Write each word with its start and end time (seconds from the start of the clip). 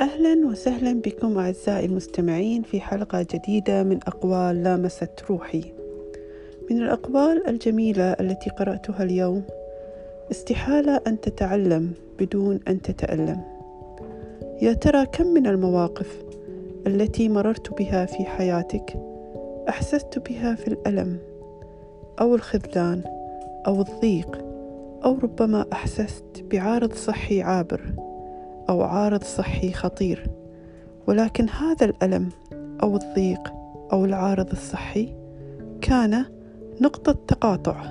أهلا 0.00 0.46
وسهلا 0.46 0.92
بكم 0.92 1.38
أعزائي 1.38 1.86
المستمعين 1.86 2.62
في 2.62 2.80
حلقة 2.80 3.26
جديدة 3.34 3.82
من 3.82 3.98
أقوال 4.06 4.62
لامست 4.62 5.10
روحي. 5.30 5.64
من 6.70 6.82
الأقوال 6.82 7.46
الجميلة 7.48 8.12
التي 8.12 8.50
قرأتها 8.50 9.02
اليوم: 9.02 9.42
استحالة 10.30 11.00
أن 11.06 11.20
تتعلم 11.20 11.92
بدون 12.18 12.60
أن 12.68 12.82
تتألم. 12.82 13.40
يا 14.62 14.72
ترى 14.72 15.06
كم 15.06 15.26
من 15.26 15.46
المواقف 15.46 16.22
التي 16.86 17.28
مررت 17.28 17.78
بها 17.78 18.06
في 18.06 18.24
حياتك 18.24 18.96
أحسست 19.68 20.18
بها 20.28 20.54
في 20.54 20.68
الألم 20.68 21.18
أو 22.20 22.34
الخذلان 22.34 23.02
أو 23.66 23.80
الضيق 23.80 24.44
أو 25.04 25.18
ربما 25.18 25.66
أحسست 25.72 26.44
بعارض 26.50 26.92
صحي 26.92 27.42
عابر 27.42 27.80
أو 28.68 28.82
عارض 28.82 29.22
صحي 29.22 29.72
خطير 29.72 30.30
ولكن 31.06 31.48
هذا 31.48 31.86
الألم 31.86 32.28
أو 32.82 32.96
الضيق 32.96 33.52
أو 33.92 34.04
العارض 34.04 34.50
الصحي 34.50 35.14
كان 35.80 36.24
نقطة 36.80 37.12
تقاطع 37.12 37.82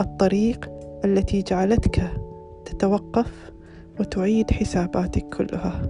الطريق 0.00 0.70
التي 1.04 1.42
جعلتك 1.42 2.10
تتوقف 2.64 3.52
وتعيد 4.00 4.50
حساباتك 4.50 5.28
كلها. 5.28 5.82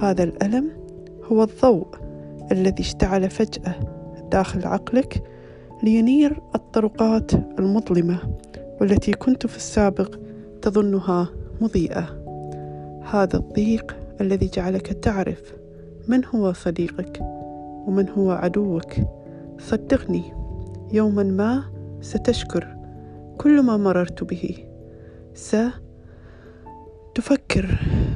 هذا 0.00 0.24
الألم 0.24 0.70
هو 1.24 1.42
الضوء 1.42 1.86
الذي 2.52 2.80
اشتعل 2.82 3.30
فجأة 3.30 3.74
داخل 4.32 4.66
عقلك 4.66 5.22
لينير 5.82 6.40
الطرقات 6.54 7.34
المظلمة 7.34 8.18
والتي 8.80 9.12
كنت 9.12 9.46
في 9.46 9.56
السابق 9.56 10.16
تظنها 10.62 11.28
مضيئة. 11.60 12.23
هذا 13.10 13.36
الضيق 13.36 13.96
الذي 14.20 14.46
جعلك 14.46 14.86
تعرف 14.86 15.54
من 16.08 16.24
هو 16.24 16.52
صديقك 16.52 17.20
ومن 17.86 18.08
هو 18.08 18.30
عدوك. 18.30 18.94
صدقني 19.58 20.22
يوما 20.92 21.22
ما 21.22 21.64
ستشكر 22.00 22.76
كل 23.38 23.62
ما 23.62 23.76
مررت 23.76 24.24
به. 24.24 24.66
ستفكر 25.34 25.74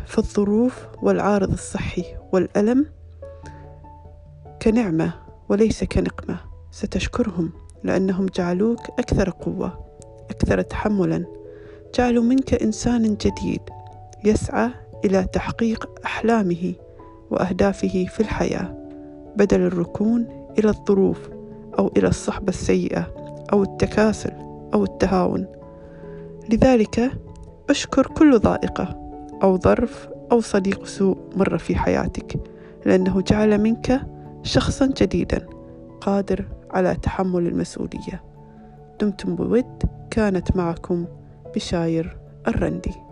في 0.06 0.18
الظروف 0.18 0.86
والعارض 1.02 1.52
الصحي 1.52 2.04
والألم 2.32 2.86
كنعمة 4.62 5.12
وليس 5.48 5.84
كنقمة. 5.84 6.40
ستشكرهم 6.70 7.52
لأنهم 7.84 8.26
جعلوك 8.26 8.80
أكثر 8.98 9.30
قوة 9.30 9.84
أكثر 10.30 10.62
تحملا. 10.62 11.24
جعلوا 11.94 12.22
منك 12.22 12.54
إنسان 12.54 13.02
جديد. 13.02 13.60
يسعى 14.24 14.70
إلى 15.04 15.24
تحقيق 15.32 15.90
أحلامه 16.04 16.74
وأهدافه 17.30 18.06
في 18.10 18.20
الحياة 18.20 18.74
بدل 19.36 19.60
الركون 19.60 20.26
إلى 20.58 20.68
الظروف 20.68 21.28
أو 21.78 21.92
إلى 21.96 22.08
الصحبة 22.08 22.48
السيئة 22.48 23.14
أو 23.52 23.62
التكاسل 23.62 24.32
أو 24.74 24.84
التهاون. 24.84 25.46
لذلك 26.52 27.12
أشكر 27.70 28.06
كل 28.06 28.38
ضائقه 28.38 29.12
أو 29.42 29.58
ظرف 29.58 30.08
أو 30.32 30.40
صديق 30.40 30.86
سوء 30.86 31.18
مر 31.36 31.58
في 31.58 31.76
حياتك 31.76 32.40
لأنه 32.86 33.20
جعل 33.20 33.58
منك 33.58 34.00
شخصا 34.42 34.86
جديدا 34.86 35.46
قادر 36.00 36.44
على 36.70 36.94
تحمل 36.94 37.46
المسؤولية. 37.46 38.22
دمتم 39.00 39.36
بود 39.36 39.82
كانت 40.10 40.56
معكم 40.56 41.06
بشاير 41.54 42.16
الرندي. 42.48 43.07